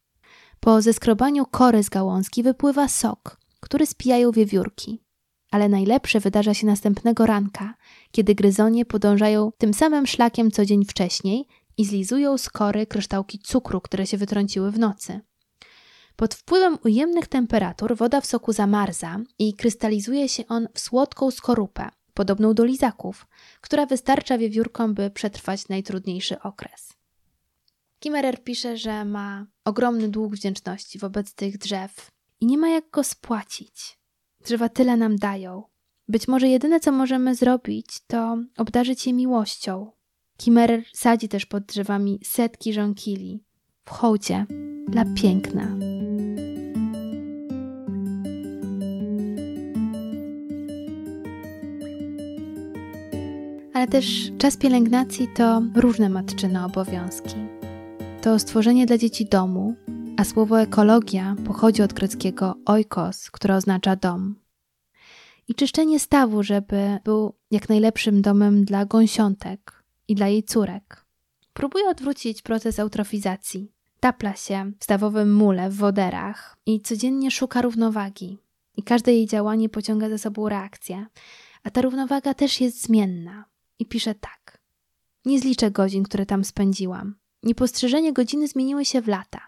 Po 0.60 0.82
zeskrobaniu 0.82 1.46
kory 1.46 1.82
z 1.82 1.88
gałązki 1.88 2.42
wypływa 2.42 2.88
sok, 2.88 3.40
który 3.60 3.86
spijają 3.86 4.30
wiewiórki. 4.30 5.02
Ale 5.50 5.68
najlepsze 5.68 6.20
wydarza 6.20 6.54
się 6.54 6.66
następnego 6.66 7.26
ranka, 7.26 7.74
kiedy 8.12 8.34
gryzonie 8.34 8.84
podążają 8.84 9.52
tym 9.58 9.74
samym 9.74 10.06
szlakiem 10.06 10.50
co 10.50 10.64
dzień 10.64 10.84
wcześniej 10.84 11.46
i 11.78 11.84
zlizują 11.84 12.38
z 12.38 12.50
kory 12.50 12.86
kryształki 12.86 13.38
cukru, 13.38 13.80
które 13.80 14.06
się 14.06 14.16
wytrąciły 14.16 14.70
w 14.70 14.78
nocy. 14.78 15.20
Pod 16.16 16.34
wpływem 16.34 16.78
ujemnych 16.84 17.26
temperatur 17.26 17.96
woda 17.96 18.20
w 18.20 18.26
soku 18.26 18.52
zamarza 18.52 19.20
i 19.38 19.54
krystalizuje 19.54 20.28
się 20.28 20.46
on 20.48 20.68
w 20.74 20.80
słodką 20.80 21.30
skorupę, 21.30 21.88
podobną 22.14 22.54
do 22.54 22.64
lizaków, 22.64 23.26
która 23.60 23.86
wystarcza 23.86 24.38
wiewiórkom, 24.38 24.94
by 24.94 25.10
przetrwać 25.10 25.68
najtrudniejszy 25.68 26.40
okres. 26.40 26.92
Kimmerer 27.98 28.44
pisze, 28.44 28.76
że 28.76 29.04
ma 29.04 29.46
ogromny 29.64 30.08
dług 30.08 30.34
wdzięczności 30.34 30.98
wobec 30.98 31.34
tych 31.34 31.58
drzew 31.58 32.10
i 32.40 32.46
nie 32.46 32.58
ma 32.58 32.68
jak 32.68 32.90
go 32.90 33.04
spłacić. 33.04 33.98
Drzewa 34.44 34.68
tyle 34.68 34.96
nam 34.96 35.16
dają. 35.16 35.62
Być 36.08 36.28
może 36.28 36.48
jedyne, 36.48 36.80
co 36.80 36.92
możemy 36.92 37.34
zrobić, 37.34 37.86
to 38.06 38.38
obdarzyć 38.56 39.06
je 39.06 39.12
miłością. 39.12 39.90
Kimmerer 40.36 40.84
sadzi 40.94 41.28
też 41.28 41.46
pod 41.46 41.64
drzewami 41.64 42.20
setki 42.24 42.72
żonkili 42.72 43.44
w 43.84 43.90
hołdzie 43.90 44.46
dla 44.88 45.04
piękna. 45.14 45.76
Ale 53.74 53.86
też 53.88 54.30
czas 54.38 54.56
pielęgnacji 54.56 55.28
to 55.36 55.62
różne 55.74 56.08
matczyne 56.08 56.64
obowiązki. 56.64 57.34
To 58.22 58.38
stworzenie 58.38 58.86
dla 58.86 58.98
dzieci 58.98 59.26
domu, 59.26 59.74
a 60.16 60.24
słowo 60.24 60.60
ekologia 60.60 61.36
pochodzi 61.46 61.82
od 61.82 61.92
greckiego 61.92 62.54
oikos, 62.66 63.30
które 63.30 63.56
oznacza 63.56 63.96
dom. 63.96 64.34
I 65.48 65.54
czyszczenie 65.54 66.00
stawu, 66.00 66.42
żeby 66.42 66.98
był 67.04 67.34
jak 67.50 67.68
najlepszym 67.68 68.22
domem 68.22 68.64
dla 68.64 68.84
gąsiątek 68.84 69.84
i 70.08 70.14
dla 70.14 70.28
jej 70.28 70.42
córek. 70.42 71.01
Próbuje 71.52 71.88
odwrócić 71.88 72.42
proces 72.42 72.78
eutrofizacji. 72.78 73.72
Tapla 74.00 74.36
się 74.36 74.72
w 74.80 74.84
stawowym 74.84 75.34
mule, 75.34 75.70
w 75.70 75.76
woderach 75.76 76.56
i 76.66 76.80
codziennie 76.80 77.30
szuka 77.30 77.62
równowagi. 77.62 78.38
I 78.76 78.82
każde 78.82 79.12
jej 79.12 79.26
działanie 79.26 79.68
pociąga 79.68 80.08
za 80.08 80.18
sobą 80.18 80.48
reakcję. 80.48 81.06
A 81.62 81.70
ta 81.70 81.82
równowaga 81.82 82.34
też 82.34 82.60
jest 82.60 82.82
zmienna. 82.82 83.44
I 83.78 83.86
pisze 83.86 84.14
tak. 84.14 84.58
Nie 85.24 85.40
zliczę 85.40 85.70
godzin, 85.70 86.02
które 86.02 86.26
tam 86.26 86.44
spędziłam. 86.44 87.14
Niepostrzeżenie 87.42 88.12
godziny 88.12 88.48
zmieniły 88.48 88.84
się 88.84 89.02
w 89.02 89.08
lata. 89.08 89.40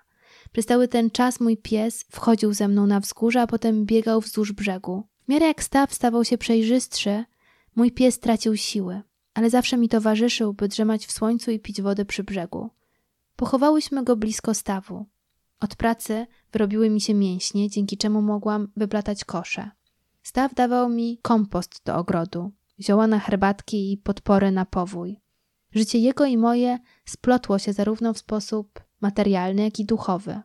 Przez 0.52 0.66
cały 0.66 0.88
ten 0.88 1.11
czas 1.11 1.40
mój 1.40 1.56
pies 1.56 2.04
wchodził 2.11 2.54
ze 2.54 2.68
mną 2.68 2.87
na 2.87 3.00
wzgórze, 3.00 3.40
a 3.40 3.46
potem 3.46 3.87
biegał 3.87 4.20
wzdłuż 4.20 4.52
brzegu. 4.52 5.06
W 5.25 5.28
miarę 5.28 5.46
jak 5.46 5.62
staw 5.62 5.94
stawał 5.94 6.25
się 6.25 6.38
przejrzystszy, 6.38 7.25
mój 7.76 7.92
pies 7.92 8.18
tracił 8.18 8.56
siły, 8.56 9.02
ale 9.34 9.50
zawsze 9.50 9.76
mi 9.76 9.88
towarzyszył, 9.88 10.54
by 10.54 10.68
drzemać 10.68 11.06
w 11.06 11.12
słońcu 11.12 11.50
i 11.50 11.60
pić 11.60 11.82
wodę 11.82 12.04
przy 12.04 12.24
brzegu. 12.24 12.70
Pochowałyśmy 13.36 14.04
go 14.04 14.16
blisko 14.16 14.54
stawu. 14.54 15.06
Od 15.60 15.76
pracy 15.76 16.26
wyrobiły 16.52 16.90
mi 16.90 17.00
się 17.00 17.14
mięśnie, 17.14 17.70
dzięki 17.70 17.96
czemu 17.96 18.22
mogłam 18.22 18.68
wyplatać 18.76 19.24
kosze. 19.24 19.70
Staw 20.22 20.54
dawał 20.54 20.88
mi 20.88 21.18
kompost 21.22 21.80
do 21.84 21.96
ogrodu, 21.96 22.52
zioła 22.80 23.06
na 23.06 23.18
herbatki 23.18 23.92
i 23.92 23.96
podpory 23.96 24.52
na 24.52 24.64
powój. 24.64 25.20
Życie 25.72 25.98
jego 25.98 26.24
i 26.24 26.36
moje 26.36 26.78
splotło 27.04 27.58
się 27.58 27.72
zarówno 27.72 28.12
w 28.12 28.18
sposób 28.18 28.80
materialny, 29.00 29.62
jak 29.62 29.78
i 29.78 29.84
duchowy. 29.84 30.40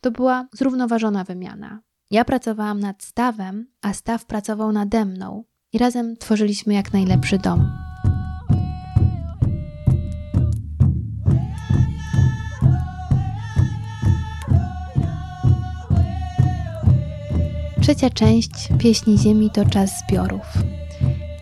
To 0.00 0.10
była 0.10 0.48
zrównoważona 0.52 1.24
wymiana. 1.24 1.82
Ja 2.10 2.24
pracowałam 2.24 2.80
nad 2.80 3.02
stawem, 3.02 3.66
a 3.82 3.92
staw 3.92 4.24
pracował 4.24 4.72
nade 4.72 5.04
mną 5.04 5.44
i 5.72 5.78
razem 5.78 6.16
tworzyliśmy 6.16 6.74
jak 6.74 6.92
najlepszy 6.92 7.38
dom. 7.38 7.85
Trzecia 17.86 18.10
część 18.10 18.68
pieśni 18.78 19.18
ziemi 19.18 19.50
to 19.50 19.64
czas 19.64 19.90
zbiorów. 19.98 20.58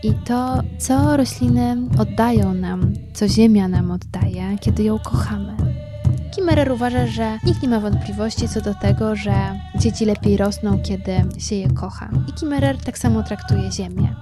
i 0.02 0.14
to, 0.24 0.62
co 0.78 1.16
rośliny 1.16 1.76
oddają 1.98 2.54
nam, 2.54 2.92
co 3.14 3.28
ziemia 3.28 3.68
nam 3.68 3.90
oddaje, 3.90 4.56
kiedy 4.60 4.82
ją 4.82 4.98
kochamy. 4.98 5.56
Kimmerer 6.34 6.72
uważa, 6.72 7.06
że 7.06 7.38
nikt 7.44 7.62
nie 7.62 7.68
ma 7.68 7.80
wątpliwości 7.80 8.48
co 8.48 8.60
do 8.60 8.74
tego, 8.74 9.16
że 9.16 9.34
dzieci 9.78 10.04
lepiej 10.04 10.36
rosną, 10.36 10.78
kiedy 10.82 11.12
się 11.38 11.54
je 11.56 11.68
kocha. 11.68 12.10
I 12.28 12.32
Kimmerer 12.32 12.78
tak 12.78 12.98
samo 12.98 13.22
traktuje 13.22 13.72
ziemię. 13.72 14.14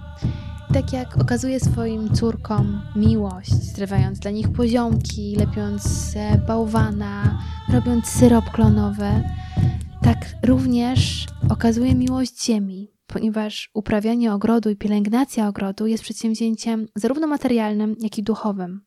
Tak 0.74 0.92
jak 0.92 1.18
okazuje 1.18 1.60
swoim 1.60 2.14
córkom 2.14 2.82
miłość, 2.96 3.52
zrywając 3.52 4.18
dla 4.18 4.30
nich 4.30 4.52
poziomki, 4.52 5.36
lepiąc 5.36 6.14
bałwana, 6.46 7.38
robiąc 7.72 8.06
syrop 8.06 8.44
klonowy, 8.50 9.22
tak 10.04 10.18
również 10.44 11.26
okazuje 11.50 11.94
miłość 11.94 12.44
ziemi, 12.44 12.92
ponieważ 13.06 13.70
uprawianie 13.74 14.32
ogrodu 14.32 14.70
i 14.70 14.76
pielęgnacja 14.76 15.48
ogrodu 15.48 15.86
jest 15.86 16.02
przedsięwzięciem 16.02 16.88
zarówno 16.94 17.26
materialnym, 17.26 17.96
jak 18.00 18.18
i 18.18 18.22
duchowym. 18.22 18.80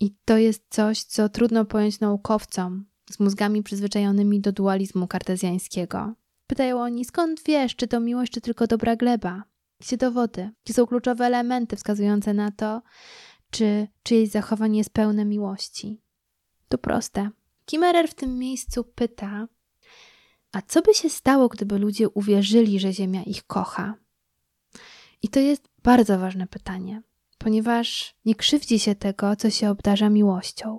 I 0.00 0.14
to 0.24 0.38
jest 0.38 0.64
coś, 0.70 1.02
co 1.02 1.28
trudno 1.28 1.64
pojąć 1.64 2.00
naukowcom 2.00 2.84
z 3.10 3.20
mózgami 3.20 3.62
przyzwyczajonymi 3.62 4.40
do 4.40 4.52
dualizmu 4.52 5.06
kartezjańskiego. 5.06 6.14
Pytają 6.46 6.80
oni, 6.80 7.04
skąd 7.04 7.42
wiesz, 7.46 7.76
czy 7.76 7.88
to 7.88 8.00
miłość, 8.00 8.32
czy 8.32 8.40
tylko 8.40 8.66
dobra 8.66 8.96
gleba? 8.96 9.42
Gdzie 9.80 9.96
dowody? 9.96 10.50
Gdzie 10.64 10.74
są 10.74 10.86
kluczowe 10.86 11.26
elementy 11.26 11.76
wskazujące 11.76 12.34
na 12.34 12.50
to, 12.50 12.82
czy 13.50 13.88
czyjeś 14.02 14.30
zachowanie 14.30 14.78
jest 14.78 14.90
pełne 14.90 15.24
miłości? 15.24 16.00
To 16.68 16.78
proste. 16.78 17.30
Kimmerer 17.66 18.08
w 18.08 18.14
tym 18.14 18.38
miejscu 18.38 18.84
pyta, 18.84 19.48
a 20.54 20.62
co 20.62 20.82
by 20.82 20.94
się 20.94 21.10
stało, 21.10 21.48
gdyby 21.48 21.78
ludzie 21.78 22.08
uwierzyli, 22.08 22.80
że 22.80 22.92
Ziemia 22.92 23.22
ich 23.22 23.46
kocha? 23.46 23.94
I 25.22 25.28
to 25.28 25.40
jest 25.40 25.68
bardzo 25.82 26.18
ważne 26.18 26.46
pytanie, 26.46 27.02
ponieważ 27.38 28.14
nie 28.24 28.34
krzywdzi 28.34 28.78
się 28.78 28.94
tego, 28.94 29.36
co 29.36 29.50
się 29.50 29.70
obdarza 29.70 30.10
miłością. 30.10 30.78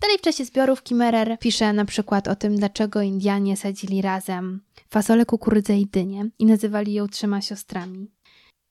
Dalej 0.00 0.18
w 0.18 0.20
czasie 0.20 0.44
zbiorów 0.44 0.82
Kimmerer 0.82 1.38
pisze 1.38 1.72
na 1.72 1.84
przykład 1.84 2.28
o 2.28 2.36
tym, 2.36 2.56
dlaczego 2.56 3.02
Indianie 3.02 3.56
sadzili 3.56 4.02
razem 4.02 4.60
fasolę, 4.88 5.26
kukurydzę 5.26 5.78
i 5.78 5.86
dynię 5.86 6.28
i 6.38 6.46
nazywali 6.46 6.92
ją 6.92 7.08
trzema 7.08 7.40
siostrami. 7.40 8.10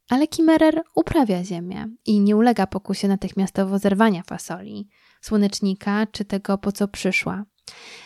Ale 0.10 0.28
Kimmerer 0.28 0.84
uprawia 0.96 1.44
ziemię 1.44 1.88
i 2.06 2.20
nie 2.20 2.36
ulega 2.36 2.68
pokusie 2.68 3.08
natychmiastowo 3.08 3.80
zerwania 3.80 4.24
fasoli, 4.24 4.88
słonecznika 5.22 6.08
czy 6.12 6.26
tego, 6.26 6.58
po 6.58 6.72
co 6.72 6.88
przyszła. 6.88 7.46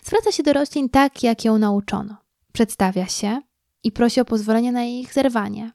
Zwraca 0.04 0.32
się 0.32 0.44
do 0.44 0.54
roślin 0.54 0.90
tak, 0.90 1.24
jak 1.24 1.46
ją 1.46 1.58
nauczono. 1.58 2.18
Przedstawia 2.54 3.08
się 3.08 3.42
i 3.84 3.92
prosi 3.92 4.22
o 4.22 4.26
pozwolenie 4.26 4.72
na 4.72 4.84
ich 4.84 5.14
zerwanie. 5.14 5.72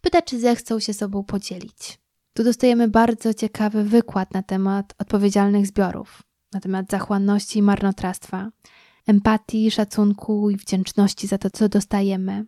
Pyta, 0.00 0.22
czy 0.22 0.40
zechcą 0.40 0.80
się 0.80 0.94
sobą 0.94 1.24
podzielić. 1.24 1.98
Tu 2.34 2.44
dostajemy 2.44 2.88
bardzo 2.88 3.34
ciekawy 3.34 3.84
wykład 3.84 4.34
na 4.34 4.42
temat 4.42 4.94
odpowiedzialnych 4.98 5.66
zbiorów, 5.66 6.22
na 6.52 6.60
temat 6.60 6.90
zachłanności 6.90 7.58
i 7.58 7.62
marnotrawstwa, 7.62 8.50
empatii, 9.06 9.70
szacunku 9.70 10.50
i 10.50 10.56
wdzięczności 10.56 11.26
za 11.26 11.38
to, 11.38 11.50
co 11.50 11.68
dostajemy. 11.68 12.46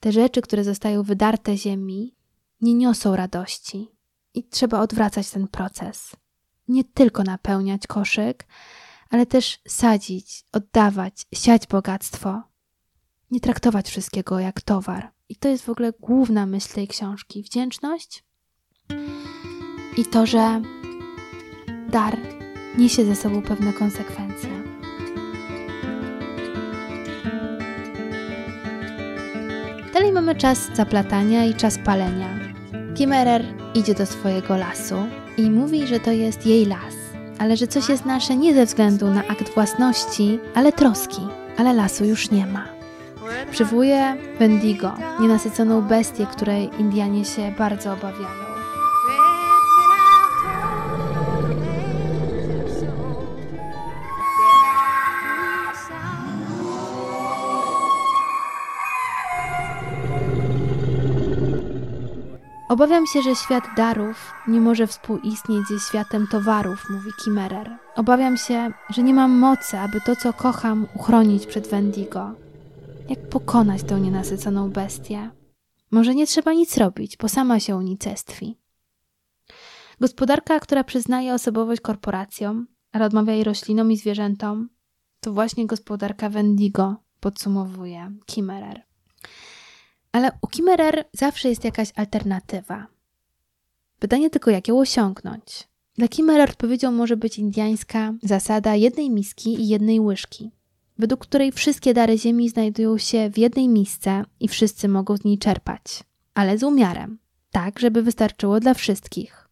Te 0.00 0.12
rzeczy, 0.12 0.42
które 0.42 0.64
zostają 0.64 1.02
wydarte 1.02 1.56
ziemi, 1.56 2.16
nie 2.60 2.74
niosą 2.74 3.16
radości 3.16 3.88
i 4.34 4.44
trzeba 4.44 4.80
odwracać 4.80 5.30
ten 5.30 5.48
proces. 5.48 6.16
Nie 6.68 6.84
tylko 6.84 7.22
napełniać 7.22 7.86
koszyk, 7.86 8.46
ale 9.10 9.26
też 9.26 9.58
sadzić, 9.68 10.44
oddawać, 10.52 11.26
siać 11.34 11.66
bogactwo. 11.66 12.42
Nie 13.30 13.40
traktować 13.40 13.88
wszystkiego 13.88 14.40
jak 14.40 14.60
towar. 14.60 15.12
I 15.28 15.36
to 15.36 15.48
jest 15.48 15.64
w 15.64 15.68
ogóle 15.68 15.92
główna 16.00 16.46
myśl 16.46 16.74
tej 16.74 16.88
książki: 16.88 17.42
wdzięczność 17.42 18.24
i 19.96 20.04
to, 20.04 20.26
że 20.26 20.62
dar 21.90 22.18
niesie 22.78 23.04
ze 23.04 23.16
sobą 23.16 23.42
pewne 23.42 23.72
konsekwencje. 23.72 24.50
Dalej 29.94 30.12
mamy 30.12 30.34
czas 30.34 30.70
zaplatania 30.74 31.44
i 31.44 31.54
czas 31.54 31.78
palenia. 31.84 32.38
Kimmerer 32.94 33.44
idzie 33.74 33.94
do 33.94 34.06
swojego 34.06 34.56
lasu 34.56 34.96
i 35.36 35.50
mówi, 35.50 35.86
że 35.86 36.00
to 36.00 36.12
jest 36.12 36.46
jej 36.46 36.66
las 36.66 36.97
ale 37.38 37.56
że 37.56 37.66
coś 37.66 37.88
jest 37.88 38.04
nasze 38.04 38.36
nie 38.36 38.54
ze 38.54 38.66
względu 38.66 39.06
na 39.06 39.20
akt 39.20 39.54
własności, 39.54 40.38
ale 40.54 40.72
troski, 40.72 41.22
ale 41.58 41.72
lasu 41.72 42.04
już 42.04 42.30
nie 42.30 42.46
ma. 42.46 42.64
Przywołuje 43.50 44.16
Wendigo, 44.38 44.92
nienasyconą 45.20 45.82
bestię, 45.82 46.26
której 46.26 46.70
Indianie 46.78 47.24
się 47.24 47.52
bardzo 47.58 47.92
obawiają. 47.92 48.47
Obawiam 62.68 63.06
się, 63.06 63.22
że 63.22 63.36
świat 63.36 63.64
darów 63.76 64.32
nie 64.48 64.60
może 64.60 64.86
współistnieć 64.86 65.66
ze 65.68 65.80
światem 65.80 66.26
towarów, 66.26 66.90
mówi 66.90 67.10
Kimmerer. 67.24 67.78
Obawiam 67.96 68.36
się, 68.36 68.72
że 68.90 69.02
nie 69.02 69.14
mam 69.14 69.30
mocy, 69.30 69.78
aby 69.78 70.00
to, 70.00 70.16
co 70.16 70.32
kocham, 70.32 70.86
uchronić 70.94 71.46
przed 71.46 71.68
Wendigo. 71.68 72.30
Jak 73.08 73.28
pokonać 73.28 73.82
tę 73.82 74.00
nienasyconą 74.00 74.70
bestię? 74.70 75.30
Może 75.90 76.14
nie 76.14 76.26
trzeba 76.26 76.52
nic 76.52 76.76
robić, 76.76 77.16
bo 77.16 77.28
sama 77.28 77.60
się 77.60 77.76
unicestwi. 77.76 78.58
Gospodarka, 80.00 80.60
która 80.60 80.84
przyznaje 80.84 81.34
osobowość 81.34 81.80
korporacjom, 81.80 82.66
ale 82.92 83.04
odmawia 83.04 83.32
jej 83.32 83.44
roślinom 83.44 83.92
i 83.92 83.96
zwierzętom, 83.96 84.68
to 85.20 85.32
właśnie 85.32 85.66
gospodarka 85.66 86.28
Wendigo, 86.28 86.96
podsumowuje 87.20 88.12
Kimmerer. 88.26 88.87
Ale 90.12 90.30
u 90.42 90.46
Kimmerer 90.46 91.04
zawsze 91.12 91.48
jest 91.48 91.64
jakaś 91.64 91.92
alternatywa. 91.96 92.86
Pytanie 93.98 94.30
tylko, 94.30 94.50
jak 94.50 94.68
ją 94.68 94.78
osiągnąć. 94.78 95.68
Dla 95.94 96.08
Kimmerer 96.08 96.50
odpowiedzią 96.50 96.92
może 96.92 97.16
być 97.16 97.38
indiańska 97.38 98.14
zasada 98.22 98.74
jednej 98.74 99.10
miski 99.10 99.60
i 99.60 99.68
jednej 99.68 100.00
łyżki, 100.00 100.50
według 100.98 101.20
której 101.20 101.52
wszystkie 101.52 101.94
dary 101.94 102.18
ziemi 102.18 102.48
znajdują 102.48 102.98
się 102.98 103.30
w 103.30 103.38
jednej 103.38 103.68
misce 103.68 104.24
i 104.40 104.48
wszyscy 104.48 104.88
mogą 104.88 105.16
z 105.16 105.24
niej 105.24 105.38
czerpać, 105.38 105.82
ale 106.34 106.58
z 106.58 106.62
umiarem, 106.62 107.18
tak 107.50 107.78
żeby 107.78 108.02
wystarczyło 108.02 108.60
dla 108.60 108.74
wszystkich. 108.74 109.48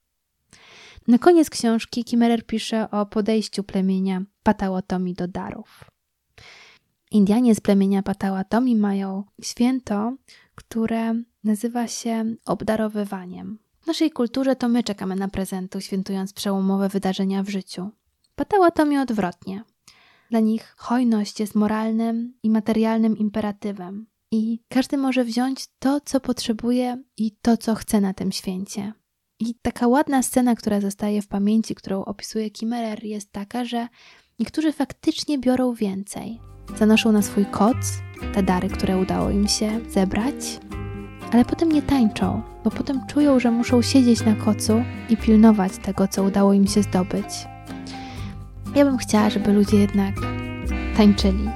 Na 1.08 1.18
koniec 1.18 1.50
książki 1.50 2.04
Kimmerer 2.04 2.46
pisze 2.46 2.90
o 2.90 3.06
podejściu 3.06 3.64
plemienia 3.64 4.22
Patałotomi 4.42 5.14
do 5.14 5.28
darów. 5.28 5.84
Indianie 7.10 7.54
z 7.54 7.60
plemienia 7.60 8.02
Patałatomi 8.02 8.76
mają 8.76 9.24
święto, 9.42 10.16
które 10.54 11.14
nazywa 11.44 11.88
się 11.88 12.34
obdarowywaniem. 12.46 13.58
W 13.80 13.86
naszej 13.86 14.10
kulturze 14.10 14.56
to 14.56 14.68
my 14.68 14.82
czekamy 14.82 15.16
na 15.16 15.28
prezentu, 15.28 15.80
świętując 15.80 16.32
przełomowe 16.32 16.88
wydarzenia 16.88 17.42
w 17.42 17.48
życiu. 17.48 17.90
Patałatomi 18.36 18.98
odwrotnie. 18.98 19.64
Dla 20.30 20.40
nich 20.40 20.74
hojność 20.76 21.40
jest 21.40 21.54
moralnym 21.54 22.34
i 22.42 22.50
materialnym 22.50 23.18
imperatywem. 23.18 24.06
I 24.30 24.60
każdy 24.68 24.96
może 24.96 25.24
wziąć 25.24 25.66
to, 25.78 26.00
co 26.00 26.20
potrzebuje 26.20 27.02
i 27.16 27.30
to, 27.42 27.56
co 27.56 27.74
chce 27.74 28.00
na 28.00 28.14
tym 28.14 28.32
święcie. 28.32 28.92
I 29.40 29.54
taka 29.54 29.88
ładna 29.88 30.22
scena, 30.22 30.54
która 30.54 30.80
zostaje 30.80 31.22
w 31.22 31.28
pamięci, 31.28 31.74
którą 31.74 32.04
opisuje 32.04 32.50
Kimmerer, 32.50 33.04
jest 33.04 33.32
taka, 33.32 33.64
że 33.64 33.88
niektórzy 34.38 34.72
faktycznie 34.72 35.38
biorą 35.38 35.74
więcej, 35.74 36.40
Zanoszą 36.78 37.12
na 37.12 37.22
swój 37.22 37.46
koc 37.46 37.76
te 38.34 38.42
dary, 38.42 38.68
które 38.68 38.98
udało 38.98 39.30
im 39.30 39.48
się 39.48 39.80
zebrać, 39.88 40.60
ale 41.32 41.44
potem 41.44 41.72
nie 41.72 41.82
tańczą, 41.82 42.42
bo 42.64 42.70
potem 42.70 43.06
czują, 43.06 43.40
że 43.40 43.50
muszą 43.50 43.82
siedzieć 43.82 44.24
na 44.24 44.34
kocu 44.34 44.82
i 45.08 45.16
pilnować 45.16 45.78
tego, 45.78 46.08
co 46.08 46.22
udało 46.22 46.52
im 46.52 46.66
się 46.66 46.82
zdobyć. 46.82 47.46
Ja 48.74 48.84
bym 48.84 48.98
chciała, 48.98 49.30
żeby 49.30 49.52
ludzie 49.52 49.76
jednak 49.76 50.14
tańczyli, 50.96 51.48